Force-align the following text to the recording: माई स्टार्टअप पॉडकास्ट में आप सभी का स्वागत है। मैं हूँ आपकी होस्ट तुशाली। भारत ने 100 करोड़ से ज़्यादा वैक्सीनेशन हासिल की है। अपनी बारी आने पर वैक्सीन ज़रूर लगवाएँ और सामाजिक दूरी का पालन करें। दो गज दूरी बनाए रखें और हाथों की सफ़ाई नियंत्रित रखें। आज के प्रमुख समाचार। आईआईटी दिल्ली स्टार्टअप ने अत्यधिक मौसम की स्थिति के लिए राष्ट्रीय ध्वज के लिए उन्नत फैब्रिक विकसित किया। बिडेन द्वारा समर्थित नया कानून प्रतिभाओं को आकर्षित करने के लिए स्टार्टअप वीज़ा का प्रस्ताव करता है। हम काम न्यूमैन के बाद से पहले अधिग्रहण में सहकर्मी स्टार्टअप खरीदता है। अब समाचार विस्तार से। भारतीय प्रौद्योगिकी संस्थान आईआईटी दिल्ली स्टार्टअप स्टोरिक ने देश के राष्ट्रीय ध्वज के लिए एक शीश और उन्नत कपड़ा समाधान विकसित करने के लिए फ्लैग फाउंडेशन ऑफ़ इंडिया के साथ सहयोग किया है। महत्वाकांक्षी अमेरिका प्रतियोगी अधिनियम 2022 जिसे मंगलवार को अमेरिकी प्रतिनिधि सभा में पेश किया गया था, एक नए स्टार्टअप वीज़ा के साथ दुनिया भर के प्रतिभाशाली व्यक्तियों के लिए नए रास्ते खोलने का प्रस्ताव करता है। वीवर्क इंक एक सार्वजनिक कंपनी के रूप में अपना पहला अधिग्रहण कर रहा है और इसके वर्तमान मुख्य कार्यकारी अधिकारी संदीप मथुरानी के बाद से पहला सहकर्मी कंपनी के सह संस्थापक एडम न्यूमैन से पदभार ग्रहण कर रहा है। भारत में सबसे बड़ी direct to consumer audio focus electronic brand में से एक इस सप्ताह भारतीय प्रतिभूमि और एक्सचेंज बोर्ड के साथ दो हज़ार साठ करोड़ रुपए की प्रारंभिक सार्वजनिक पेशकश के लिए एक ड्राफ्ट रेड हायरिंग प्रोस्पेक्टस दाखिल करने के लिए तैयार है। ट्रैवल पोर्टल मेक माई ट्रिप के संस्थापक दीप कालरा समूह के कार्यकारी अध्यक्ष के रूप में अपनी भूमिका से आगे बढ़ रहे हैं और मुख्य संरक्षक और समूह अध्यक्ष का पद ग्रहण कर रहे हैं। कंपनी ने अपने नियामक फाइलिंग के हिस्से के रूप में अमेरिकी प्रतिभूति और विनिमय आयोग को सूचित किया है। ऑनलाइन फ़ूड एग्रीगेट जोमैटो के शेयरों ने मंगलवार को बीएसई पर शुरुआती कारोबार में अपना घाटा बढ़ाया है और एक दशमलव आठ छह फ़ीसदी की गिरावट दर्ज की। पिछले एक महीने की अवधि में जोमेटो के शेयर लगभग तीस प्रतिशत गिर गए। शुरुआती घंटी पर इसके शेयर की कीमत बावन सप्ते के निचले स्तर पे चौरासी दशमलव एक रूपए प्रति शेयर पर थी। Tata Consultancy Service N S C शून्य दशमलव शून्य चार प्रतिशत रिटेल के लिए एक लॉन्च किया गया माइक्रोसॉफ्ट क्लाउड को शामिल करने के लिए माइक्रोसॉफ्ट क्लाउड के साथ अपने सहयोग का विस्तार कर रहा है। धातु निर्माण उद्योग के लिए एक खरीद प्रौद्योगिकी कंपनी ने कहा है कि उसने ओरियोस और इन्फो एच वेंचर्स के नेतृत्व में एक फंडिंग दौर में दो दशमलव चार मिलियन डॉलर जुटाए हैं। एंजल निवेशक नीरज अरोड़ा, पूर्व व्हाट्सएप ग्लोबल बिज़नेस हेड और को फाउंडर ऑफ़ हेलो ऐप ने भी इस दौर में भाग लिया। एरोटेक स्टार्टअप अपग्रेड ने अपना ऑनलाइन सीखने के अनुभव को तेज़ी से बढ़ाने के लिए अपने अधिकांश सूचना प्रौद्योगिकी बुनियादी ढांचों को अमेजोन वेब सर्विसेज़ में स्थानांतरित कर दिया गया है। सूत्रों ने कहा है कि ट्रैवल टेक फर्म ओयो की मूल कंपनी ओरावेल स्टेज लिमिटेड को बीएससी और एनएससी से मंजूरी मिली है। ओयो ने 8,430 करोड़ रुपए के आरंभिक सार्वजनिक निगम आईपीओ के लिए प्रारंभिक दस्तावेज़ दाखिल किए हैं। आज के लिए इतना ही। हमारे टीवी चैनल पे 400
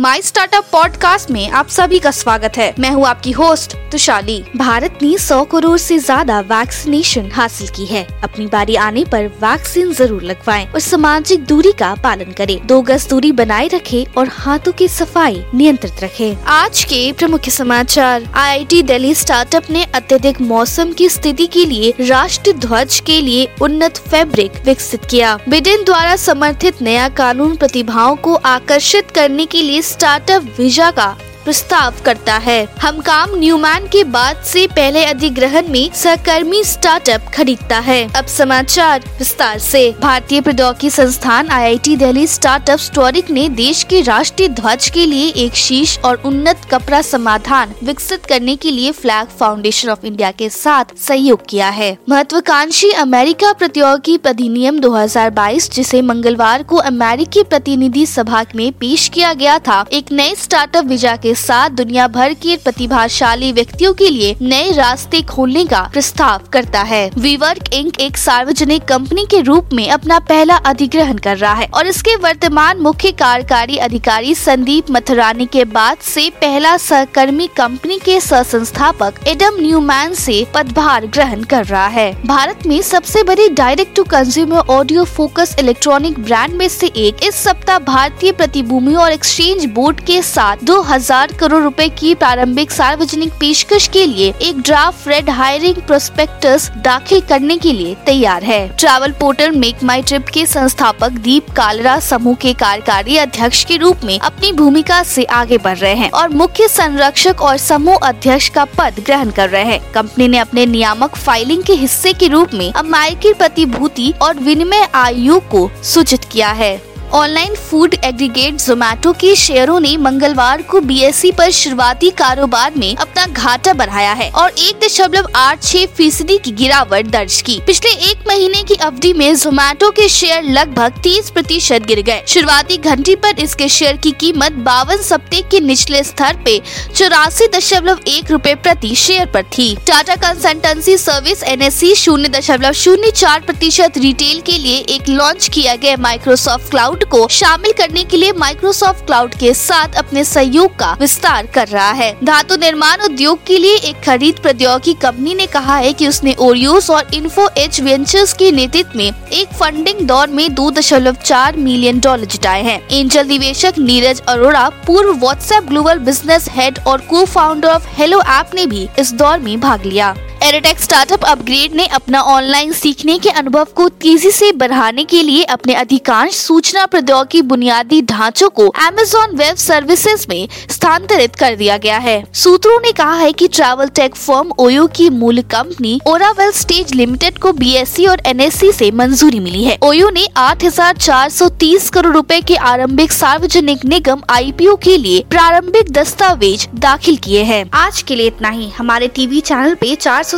माई 0.00 0.20
स्टार्टअप 0.22 0.64
पॉडकास्ट 0.72 1.30
में 1.30 1.50
आप 1.50 1.68
सभी 1.68 1.98
का 1.98 2.10
स्वागत 2.10 2.56
है। 2.56 2.74
मैं 2.78 2.90
हूँ 2.90 3.06
आपकी 3.06 3.30
होस्ट 3.30 3.74
तुशाली। 3.92 4.44
भारत 4.56 4.98
ने 5.02 5.16
100 5.18 5.42
करोड़ 5.44 5.78
से 5.78 5.98
ज़्यादा 5.98 6.38
वैक्सीनेशन 6.40 7.30
हासिल 7.32 7.68
की 7.68 7.86
है। 7.86 8.02
अपनी 8.22 8.46
बारी 8.46 8.76
आने 8.76 9.04
पर 9.04 9.26
वैक्सीन 9.40 9.92
ज़रूर 9.92 10.22
लगवाएँ 10.22 10.66
और 10.66 10.80
सामाजिक 10.80 11.44
दूरी 11.44 11.72
का 11.72 11.94
पालन 11.94 12.32
करें। 12.32 12.66
दो 12.66 12.80
गज 12.82 13.06
दूरी 13.08 13.32
बनाए 13.32 13.66
रखें 13.68 14.14
और 14.18 14.28
हाथों 14.28 14.72
की 14.72 14.88
सफ़ाई 14.88 15.42
नियंत्रित 15.54 16.04
रखें। 16.04 16.36
आज 16.46 16.84
के 16.84 17.00
प्रमुख 17.12 17.48
समाचार। 17.48 18.28
आईआईटी 18.34 18.82
दिल्ली 18.82 19.14
स्टार्टअप 19.14 19.70
ने 19.70 19.84
अत्यधिक 19.94 20.40
मौसम 20.40 20.92
की 20.92 21.08
स्थिति 21.08 21.46
के 21.46 21.64
लिए 21.64 21.92
राष्ट्रीय 22.00 22.56
ध्वज 22.58 23.00
के 23.00 23.20
लिए 23.20 23.48
उन्नत 23.62 23.96
फैब्रिक 24.08 24.62
विकसित 24.64 25.04
किया। 25.04 25.38
बिडेन 25.48 25.84
द्वारा 25.84 26.16
समर्थित 26.16 26.82
नया 26.82 27.08
कानून 27.08 27.56
प्रतिभाओं 27.56 28.16
को 28.16 28.34
आकर्षित 28.34 29.10
करने 29.10 29.46
के 29.46 29.62
लिए 29.62 29.82
स्टार्टअप 29.88 30.54
वीज़ा 30.58 30.90
का 30.90 31.08
प्रस्ताव 31.48 31.94
करता 32.04 32.34
है। 32.36 32.68
हम 32.80 32.98
काम 33.00 33.34
न्यूमैन 33.36 33.86
के 33.86 34.02
बाद 34.04 34.42
से 34.44 34.66
पहले 34.66 35.04
अधिग्रहण 35.04 35.68
में 35.68 35.90
सहकर्मी 35.94 36.62
स्टार्टअप 36.64 37.30
खरीदता 37.34 37.78
है। 37.78 38.12
अब 38.16 38.26
समाचार 38.26 39.04
विस्तार 39.18 39.58
से। 39.58 39.94
भारतीय 40.00 40.40
प्रौद्योगिकी 40.40 40.90
संस्थान 40.90 41.48
आईआईटी 41.48 41.96
दिल्ली 41.96 42.26
स्टार्टअप 42.26 42.78
स्टोरिक 42.78 43.30
ने 43.30 43.48
देश 43.48 43.82
के 43.82 44.00
राष्ट्रीय 44.00 44.48
ध्वज 44.48 44.88
के 44.90 45.06
लिए 45.06 45.28
एक 45.36 45.54
शीश 45.54 45.98
और 46.04 46.22
उन्नत 46.24 46.66
कपड़ा 46.70 47.00
समाधान 47.02 47.72
विकसित 47.84 48.26
करने 48.26 48.56
के 48.56 48.70
लिए 48.70 48.92
फ्लैग 48.92 49.28
फाउंडेशन 49.28 49.88
ऑफ़ 49.88 50.06
इंडिया 50.06 50.30
के 50.30 50.50
साथ 50.50 50.84
सहयोग 50.98 51.46
किया 51.48 51.68
है। 51.68 51.96
महत्वाकांक्षी 52.08 52.90
अमेरिका 52.90 53.52
प्रतियोगी 53.52 54.18
अधिनियम 54.26 54.80
2022 54.80 55.70
जिसे 55.70 56.02
मंगलवार 56.02 56.62
को 56.62 56.76
अमेरिकी 56.76 57.42
प्रतिनिधि 57.42 58.06
सभा 58.06 58.44
में 58.56 58.72
पेश 58.72 59.08
किया 59.08 59.32
गया 59.32 59.58
था, 59.58 59.84
एक 59.92 60.12
नए 60.12 60.34
स्टार्टअप 60.34 60.84
वीज़ा 60.84 61.16
के 61.16 61.34
साथ 61.38 61.70
दुनिया 61.72 62.06
भर 62.10 62.34
के 62.36 62.56
प्रतिभाशाली 62.58 63.52
व्यक्तियों 63.52 63.92
के 63.94 64.08
लिए 64.08 64.34
नए 64.42 64.70
रास्ते 64.72 65.22
खोलने 65.24 65.64
का 65.66 65.80
प्रस्ताव 65.92 66.48
करता 66.52 66.82
है। 66.84 67.10
वीवर्क 67.18 67.72
इंक 67.74 68.00
एक 68.00 68.16
सार्वजनिक 68.18 68.84
कंपनी 68.86 69.24
के 69.26 69.40
रूप 69.42 69.72
में 69.74 69.88
अपना 69.90 70.18
पहला 70.28 70.56
अधिग्रहण 70.66 71.18
कर 71.18 71.36
रहा 71.38 71.52
है 71.54 71.68
और 71.74 71.86
इसके 71.86 72.16
वर्तमान 72.18 72.80
मुख्य 72.80 73.10
कार्यकारी 73.14 73.76
अधिकारी 73.78 74.34
संदीप 74.36 74.90
मथुरानी 74.90 75.46
के 75.46 75.64
बाद 75.66 75.98
से 76.04 76.28
पहला 76.40 76.76
सहकर्मी 76.78 77.46
कंपनी 77.56 77.98
के 77.98 78.18
सह 78.20 78.42
संस्थापक 78.44 79.26
एडम 79.28 79.60
न्यूमैन 79.60 80.14
से 80.16 80.44
पदभार 80.54 81.06
ग्रहण 81.08 81.42
कर 81.44 81.64
रहा 81.64 81.86
है। 81.88 82.12
भारत 82.26 82.66
में 82.66 82.80
सबसे 82.82 83.22
बड़ी 83.22 83.48
direct 83.50 83.94
to 83.96 84.04
consumer 84.06 84.72
audio 84.72 85.04
focus 85.06 85.54
electronic 85.58 86.18
brand 86.20 86.54
में 86.54 86.68
से 86.68 86.86
एक 86.98 87.24
इस 87.24 87.34
सप्ताह 87.38 87.78
भारतीय 87.84 88.32
प्रतिभूमि 88.32 88.94
और 88.94 89.12
एक्सचेंज 89.12 89.64
बोर्ड 89.74 90.00
के 90.06 90.20
साथ 90.24 90.64
दो 90.64 90.80
हज़ार 90.82 91.17
साठ 91.18 91.32
करोड़ 91.32 91.62
रुपए 91.62 91.88
की 91.88 92.14
प्रारंभिक 92.14 92.70
सार्वजनिक 92.70 93.32
पेशकश 93.32 93.86
के 93.88 94.04
लिए 94.06 94.32
एक 94.42 94.60
ड्राफ्ट 94.60 95.08
रेड 95.08 95.30
हायरिंग 95.30 95.76
प्रोस्पेक्टस 95.76 96.70
दाखिल 96.76 97.20
करने 97.20 97.56
के 97.56 97.72
लिए 97.72 97.94
तैयार 98.06 98.44
है। 98.44 98.76
ट्रैवल 98.76 99.12
पोर्टल 99.12 99.50
मेक 99.50 99.82
माई 99.82 100.02
ट्रिप 100.02 100.28
के 100.34 100.44
संस्थापक 100.46 101.18
दीप 101.18 101.50
कालरा 101.50 101.98
समूह 102.00 102.34
के 102.34 102.52
कार्यकारी 102.52 103.16
अध्यक्ष 103.16 103.64
के 103.64 103.76
रूप 103.76 104.04
में 104.04 104.18
अपनी 104.18 104.52
भूमिका 104.52 105.02
से 105.04 105.24
आगे 105.24 105.58
बढ़ 105.58 105.78
रहे 105.78 105.94
हैं 105.94 106.10
और 106.10 106.28
मुख्य 106.34 106.68
संरक्षक 106.68 107.42
और 107.42 107.56
समूह 107.56 107.96
अध्यक्ष 108.08 108.48
का 108.48 108.64
पद 108.78 109.02
ग्रहण 109.06 109.30
कर 109.30 109.50
रहे 109.50 109.64
हैं। 109.64 109.80
कंपनी 109.92 110.28
ने 110.28 110.38
अपने 110.38 110.66
नियामक 110.66 111.16
फाइलिंग 111.16 111.62
के 111.62 111.74
हिस्से 111.74 112.12
के 112.12 112.28
रूप 112.28 112.54
में 112.54 112.72
अमेरिकी 112.72 113.32
प्रतिभूति 113.32 114.12
और 114.22 114.38
विनिमय 114.40 114.88
आयोग 114.94 115.48
को 115.48 115.70
सूचित 115.84 116.24
किया 116.24 116.50
है। 116.52 116.76
ऑनलाइन 117.14 117.54
फ़ूड 117.56 117.94
एग्रीगेट 118.04 118.54
जोमैटो 118.54 119.12
के 119.20 119.34
शेयरों 119.36 119.78
ने 119.80 119.96
मंगलवार 119.96 120.62
को 120.62 120.80
बीएसई 120.80 121.30
पर 121.32 121.50
शुरुआती 121.50 122.10
कारोबार 122.18 122.74
में 122.76 122.94
अपना 122.96 123.17
घाटा 123.26 123.72
बढ़ाया 123.72 124.12
है 124.12 124.30
और 124.32 124.50
एक 124.50 124.80
दशमलव 124.84 125.28
आठ 125.36 125.62
छह 125.62 125.86
फ़ीसदी 125.96 126.38
की 126.38 126.50
गिरावट 126.52 127.06
दर्ज 127.06 127.40
की। 127.42 127.58
पिछले 127.66 127.90
एक 128.10 128.24
महीने 128.28 128.62
की 128.62 128.74
अवधि 128.76 129.12
में 129.12 129.34
जोमेटो 129.36 129.90
के 129.90 130.08
शेयर 130.08 130.42
लगभग 130.44 131.00
तीस 131.02 131.30
प्रतिशत 131.30 131.86
गिर 131.86 132.02
गए। 132.02 132.22
शुरुआती 132.28 132.76
घंटी 132.78 133.14
पर 133.16 133.40
इसके 133.40 133.68
शेयर 133.68 133.96
की 133.96 134.10
कीमत 134.20 134.52
बावन 134.64 135.02
सप्ते 135.02 135.42
के 135.50 135.60
निचले 135.60 136.02
स्तर 136.04 136.36
पे 136.44 136.60
चौरासी 136.94 137.46
दशमलव 137.48 138.00
एक 138.08 138.30
रूपए 138.30 138.54
प्रति 138.56 138.94
शेयर 138.96 139.26
पर 139.26 139.42
थी। 139.48 139.74
Tata 139.86 140.14
Consultancy 140.18 140.96
Service 140.98 141.42
N 141.44 141.62
S 141.62 141.74
C 141.74 141.94
शून्य 141.94 142.28
दशमलव 142.28 142.72
शून्य 142.74 143.10
चार 143.10 143.40
प्रतिशत 143.40 143.98
रिटेल 143.98 144.40
के 144.40 144.58
लिए 144.58 144.78
एक 144.88 145.08
लॉन्च 145.08 145.48
किया 145.48 145.74
गया 145.76 145.96
माइक्रोसॉफ्ट 146.00 146.70
क्लाउड 146.70 147.04
को 147.10 147.26
शामिल 147.30 147.72
करने 147.78 148.04
के 148.04 148.16
लिए 148.16 148.32
माइक्रोसॉफ्ट 148.38 149.04
क्लाउड 149.06 149.34
के 149.34 149.52
साथ 149.54 149.94
अपने 149.98 150.24
सहयोग 150.24 150.76
का 150.78 150.96
विस्तार 151.00 151.46
कर 151.54 151.68
रहा 151.68 151.90
है। 151.92 152.12
धातु 152.24 152.56
निर्माण 152.56 153.06
उद्योग 153.08 153.44
के 153.46 153.58
लिए 153.58 153.76
एक 153.80 154.00
खरीद 154.04 154.38
प्रौद्योगिकी 154.42 154.92
कंपनी 155.00 155.34
ने 155.34 155.46
कहा 155.46 155.76
है 155.76 155.92
कि 155.92 156.08
उसने 156.08 156.34
ओरियोस 156.40 156.90
और 156.90 157.14
इन्फो 157.14 157.48
एच 157.58 157.80
वेंचर्स 157.80 158.32
के 158.32 158.50
नेतृत्व 158.52 158.98
में 158.98 159.06
एक 159.06 159.54
फंडिंग 159.54 160.00
दौर 160.08 160.28
में 160.28 160.54
दो 160.54 160.70
दशमलव 160.70 161.16
चार 161.24 161.56
मिलियन 161.58 162.00
डॉलर 162.00 162.24
जुटाए 162.26 162.62
हैं। 162.62 162.80
एंजल 162.90 163.26
निवेशक 163.26 163.78
नीरज 163.78 164.20
अरोड़ा, 164.28 164.68
पूर्व 164.86 165.12
व्हाट्सएप 165.16 165.64
ग्लोबल 165.64 165.98
बिज़नेस 166.00 166.48
हेड 166.50 166.78
और 166.86 167.00
को 167.00 167.24
फाउंडर 167.26 167.68
ऑफ़ 167.68 167.86
हेलो 167.92 168.20
ऐप 168.30 168.50
ने 168.54 168.66
भी 168.66 168.88
इस 168.98 169.12
दौर 169.14 169.38
में 169.38 169.58
भाग 169.60 169.86
लिया। 169.86 170.14
एरोटेक 170.48 170.80
स्टार्टअप 170.80 171.24
अपग्रेड 171.24 171.74
ने 171.74 171.86
अपना 171.86 172.20
ऑनलाइन 172.22 172.72
सीखने 172.72 173.18
के 173.18 173.30
अनुभव 173.30 173.66
को 173.74 173.88
तेज़ी 173.88 174.30
से 174.30 174.52
बढ़ाने 174.52 175.04
के 175.04 175.22
लिए 175.22 175.42
अपने 175.42 175.74
अधिकांश 175.74 176.34
सूचना 176.34 176.86
प्रौद्योगिकी 176.86 177.42
बुनियादी 177.42 178.00
ढांचों 178.02 178.48
को 178.50 178.68
अमेजोन 178.68 179.36
वेब 179.36 179.56
सर्विसेज़ 179.56 180.26
में 180.28 180.48
स्थानांतरित 180.70 181.36
कर 181.36 181.56
दिया 181.56 181.76
गया 181.76 181.98
है। 181.98 182.24
सूत्रों 182.34 182.78
ने 182.80 182.92
कहा 182.92 183.14
है 183.14 183.32
कि 183.32 183.48
ट्रैवल 183.48 183.88
टेक 183.88 184.14
फर्म 184.14 184.52
ओयो 184.58 184.86
की 184.86 185.10
मूल 185.10 185.40
कंपनी 185.42 186.00
ओरावेल 186.06 186.52
स्टेज 186.52 186.94
लिमिटेड 186.94 187.38
को 187.38 187.52
बीएससी 187.52 188.06
और 188.06 188.22
एनएससी 188.26 188.72
से 188.72 188.90
मंजूरी 188.90 189.40
मिली 189.40 189.64
है। 189.64 189.78
ओयो 189.82 190.10
ने 190.10 190.26
8,430 190.36 191.90
करोड़ 191.90 192.14
रुपए 192.14 192.40
के 192.40 192.56
आरंभिक 192.56 193.12
सार्वजनिक 193.12 193.84
निगम 193.84 194.22
आईपीओ 194.30 194.76
के 194.76 194.96
लिए 194.96 195.24
प्रारंभिक 195.30 195.92
दस्तावेज़ 195.92 196.66
दाखिल 196.74 197.16
किए 197.16 197.42
हैं। 197.42 197.64
आज 197.74 198.02
के 198.02 198.14
लिए 198.14 198.26
इतना 198.26 198.48
ही। 198.48 198.70
हमारे 198.70 199.08
टीवी 199.08 199.40
चैनल 199.40 199.74
पे 199.74 199.94
400 199.94 200.37